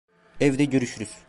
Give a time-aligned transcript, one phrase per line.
[0.39, 1.11] Evde görüşürüz.